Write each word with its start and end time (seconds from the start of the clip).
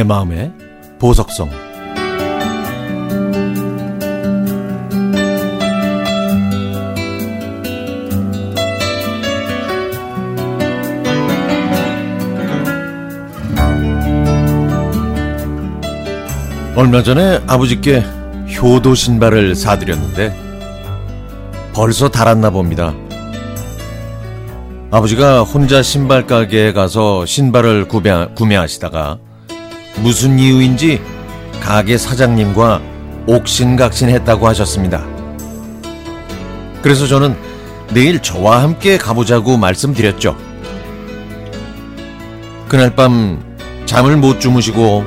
내 0.00 0.04
마음의 0.04 0.50
보석성 0.98 1.50
얼마 16.76 17.02
전에 17.02 17.42
아버지께 17.46 18.02
효도 18.56 18.94
신발을 18.94 19.54
사드렸는데 19.54 20.34
벌써 21.74 22.08
달았나 22.08 22.48
봅니다. 22.48 22.94
아버지가 24.90 25.42
혼자 25.42 25.82
신발 25.82 26.26
가게에 26.26 26.72
가서 26.72 27.26
신발을 27.26 27.86
구매, 27.86 28.28
구매하시다가 28.34 29.18
무슨 29.98 30.38
이유인지 30.38 31.00
가게 31.60 31.98
사장님과 31.98 32.80
옥신각신했다고 33.26 34.48
하셨습니다. 34.48 35.04
그래서 36.82 37.06
저는 37.06 37.36
내일 37.92 38.20
저와 38.20 38.62
함께 38.62 38.96
가보자고 38.96 39.56
말씀드렸죠. 39.56 40.36
그날 42.68 42.94
밤 42.94 43.42
잠을 43.84 44.16
못 44.16 44.40
주무시고 44.40 45.04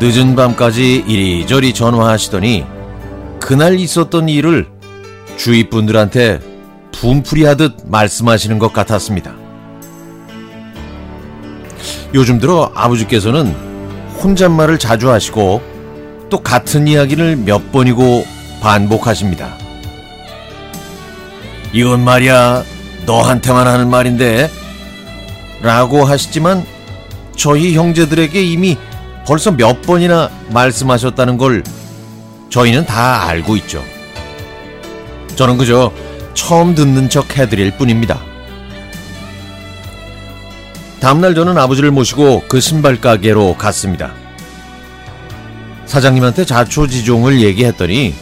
늦은 0.00 0.34
밤까지 0.34 1.04
이리저리 1.06 1.74
전화하시더니 1.74 2.64
그날 3.38 3.78
있었던 3.78 4.28
일을 4.28 4.66
주위 5.36 5.68
분들한테 5.68 6.40
분풀이하듯 6.92 7.82
말씀하시는 7.86 8.58
것 8.58 8.72
같았습니다. 8.72 9.34
요즘 12.14 12.38
들어 12.38 12.70
아버지께서는 12.74 13.71
혼잣말을 14.22 14.78
자주 14.78 15.10
하시고 15.10 15.60
또 16.30 16.42
같은 16.42 16.86
이야기를 16.86 17.36
몇 17.36 17.72
번이고 17.72 18.24
반복하십니다. 18.60 19.56
이건 21.72 22.04
말이야, 22.04 22.64
너한테만 23.06 23.66
하는 23.66 23.88
말인데. 23.88 24.50
라고 25.62 26.04
하시지만 26.04 26.64
저희 27.36 27.74
형제들에게 27.74 28.42
이미 28.42 28.76
벌써 29.26 29.50
몇 29.50 29.82
번이나 29.82 30.30
말씀하셨다는 30.50 31.38
걸 31.38 31.62
저희는 32.50 32.84
다 32.86 33.26
알고 33.26 33.56
있죠. 33.56 33.82
저는 35.36 35.56
그저 35.56 35.92
처음 36.34 36.74
듣는 36.74 37.08
척 37.08 37.36
해드릴 37.38 37.76
뿐입니다. 37.76 38.31
다음날 41.02 41.34
저는 41.34 41.58
아버지를 41.58 41.90
모시고 41.90 42.44
그 42.46 42.60
신발 42.60 43.00
가게로 43.00 43.56
갔습니다. 43.56 44.14
사장님한테 45.84 46.44
자초지종을 46.44 47.40
얘기했더니 47.40 48.14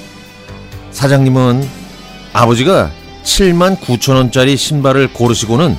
사장님은 0.91 1.69
아버지가 2.33 2.91
7만 3.23 3.79
9천 3.79 4.15
원짜리 4.15 4.57
신발을 4.57 5.13
고르시고는 5.13 5.77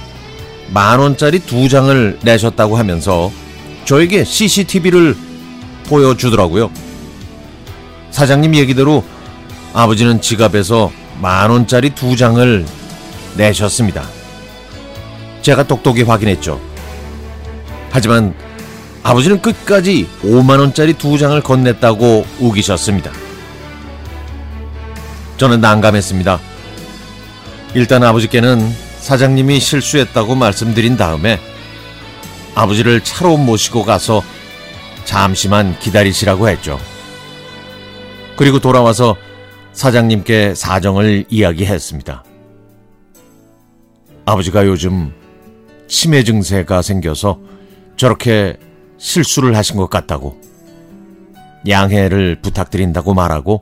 만 0.69 0.99
원짜리 0.99 1.39
두 1.39 1.67
장을 1.69 2.19
내셨다고 2.21 2.77
하면서 2.77 3.31
저에게 3.85 4.23
CCTV를 4.23 5.17
보여주더라고요. 5.87 6.69
사장님 8.11 8.53
얘기대로 8.53 9.03
아버지는 9.73 10.21
지갑에서 10.21 10.91
만 11.19 11.49
원짜리 11.49 11.89
두 11.89 12.15
장을 12.15 12.63
내셨습니다. 13.37 14.07
제가 15.41 15.63
똑똑히 15.63 16.03
확인했죠. 16.03 16.70
하지만 17.91 18.33
아버지는 19.03 19.41
끝까지 19.41 20.07
5만 20.23 20.59
원짜리 20.59 20.93
두 20.93 21.17
장을 21.17 21.39
건넸다고 21.41 22.25
우기셨습니다. 22.39 23.11
저는 25.37 25.59
난감했습니다. 25.59 26.39
일단 27.73 28.03
아버지께는 28.03 28.71
사장님이 28.99 29.59
실수했다고 29.59 30.35
말씀드린 30.35 30.97
다음에 30.97 31.39
아버지를 32.53 33.01
차로 33.03 33.37
모시고 33.37 33.83
가서 33.83 34.21
잠시만 35.05 35.79
기다리시라고 35.79 36.47
했죠. 36.49 36.79
그리고 38.35 38.59
돌아와서 38.59 39.15
사장님께 39.73 40.53
사정을 40.53 41.25
이야기했습니다. 41.29 42.23
아버지가 44.25 44.65
요즘 44.67 45.13
치매 45.87 46.23
증세가 46.23 46.81
생겨서 46.81 47.39
저렇게 47.95 48.57
실수를 48.97 49.55
하신 49.55 49.77
것 49.77 49.89
같다고 49.89 50.39
양해를 51.67 52.37
부탁드린다고 52.41 53.13
말하고 53.13 53.61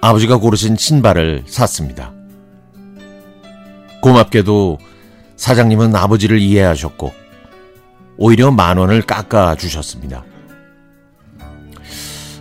아버지가 0.00 0.38
고르신 0.38 0.76
신발을 0.76 1.44
샀습니다. 1.46 2.12
고맙게도 4.02 4.78
사장님은 5.36 5.94
아버지를 5.94 6.38
이해하셨고 6.38 7.12
오히려 8.16 8.50
만 8.50 8.78
원을 8.78 9.02
깎아 9.02 9.56
주셨습니다. 9.56 10.24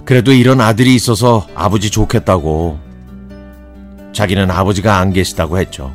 그래도 0.05 0.31
이런 0.31 0.59
아들이 0.59 0.95
있어서 0.95 1.47
아버지 1.55 1.91
좋겠다고 1.91 2.79
자기는 4.11 4.49
아버지가 4.49 4.97
안 4.97 5.13
계시다고 5.13 5.59
했죠. 5.59 5.93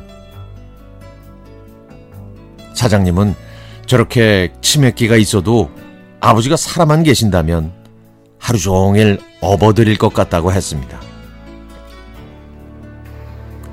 사장님은 2.73 3.35
저렇게 3.85 4.51
치맥기가 4.61 5.15
있어도 5.17 5.69
아버지가 6.19 6.57
사람만 6.57 7.03
계신다면 7.03 7.71
하루 8.39 8.57
종일 8.57 9.19
업어드릴 9.41 9.97
것 9.97 10.13
같다고 10.13 10.51
했습니다. 10.51 10.99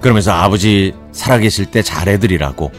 그러면서 0.01 0.33
아버지 0.33 0.93
살아계실 1.13 1.67
때 1.67 1.83
잘해드리라고 1.83 2.73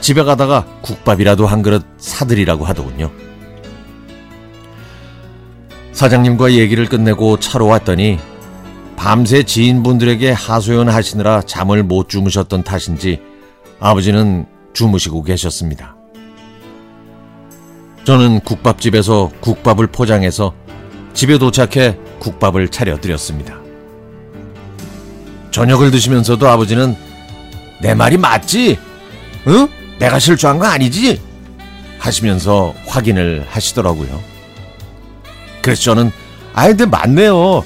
집에 0.00 0.22
가다가 0.22 0.64
국밥이라도 0.82 1.46
한 1.46 1.62
그릇 1.62 1.84
사드리라고 1.98 2.64
하더군요. 2.64 3.10
사장님과 5.92 6.52
얘기를 6.52 6.86
끝내고 6.86 7.40
차로 7.40 7.66
왔더니 7.66 8.18
밤새 8.96 9.42
지인분들에게 9.42 10.30
하소연 10.30 10.88
하시느라 10.88 11.42
잠을 11.42 11.82
못 11.82 12.08
주무셨던 12.08 12.62
탓인지 12.62 13.20
아버지는 13.80 14.46
주무시고 14.72 15.24
계셨습니다. 15.24 15.97
저는 18.08 18.40
국밥집에서 18.40 19.30
국밥을 19.40 19.88
포장해서 19.88 20.54
집에 21.12 21.36
도착해 21.36 21.98
국밥을 22.20 22.70
차려드렸습니다. 22.70 23.58
저녁을 25.50 25.90
드시면서도 25.90 26.48
아버지는 26.48 26.96
내 27.82 27.94
말이 27.94 28.16
맞지? 28.16 28.78
응? 29.48 29.68
내가 29.98 30.18
실수한 30.18 30.58
거 30.58 30.64
아니지? 30.64 31.20
하시면서 31.98 32.72
확인을 32.86 33.44
하시더라고요. 33.46 34.18
그래서 35.60 35.82
저는 35.82 36.10
아이 36.54 36.68
근데 36.68 36.86
맞네요. 36.86 37.62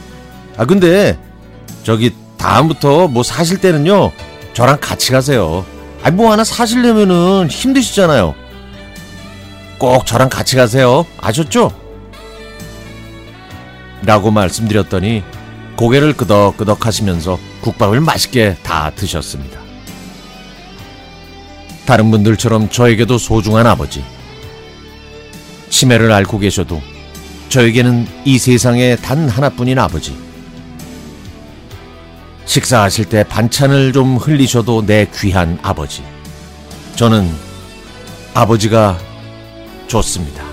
아 0.57 0.65
근데 0.65 1.17
저기 1.85 2.17
다음부터 2.37 3.07
뭐 3.07 3.23
사실 3.23 3.61
때는요 3.61 4.11
저랑 4.55 4.79
같이 4.81 5.13
가세요. 5.13 5.65
아니 6.03 6.17
뭐 6.17 6.33
하나 6.33 6.43
사시려면은 6.43 7.47
힘드시잖아요. 7.49 8.42
꼭 9.83 10.07
저랑 10.07 10.29
같이 10.29 10.55
가세요. 10.55 11.05
아셨죠? 11.21 11.73
라고 14.05 14.31
말씀드렸더니 14.31 15.25
고개를 15.75 16.13
끄덕끄덕 16.17 16.87
하시면서 16.87 17.37
국밥을 17.63 18.01
맛있게 18.01 18.59
다 18.63 18.93
드셨습니다. 18.95 19.59
다른 21.85 22.13
분들처럼 22.13 22.69
저에게도 22.71 23.19
소중한 23.19 23.67
아버지. 23.67 24.05
치매를 25.69 26.13
앓고 26.13 26.39
계셔도 26.39 26.81
저에게는 27.49 28.07
이 28.25 28.39
세상에 28.39 28.95
단 28.95 29.29
하나뿐인 29.29 29.81
아버지. 29.81 30.17
식사하실 32.45 33.07
때 33.07 33.25
반찬을 33.25 33.93
좀 33.93 34.17
흘리셔도 34.17 34.87
내 34.87 35.09
귀한 35.13 35.59
아버지. 35.61 36.05
저는 36.95 37.29
아버지가 38.33 38.97
좋습니다. 39.89 40.52